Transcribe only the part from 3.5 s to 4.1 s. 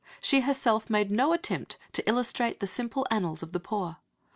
the poor."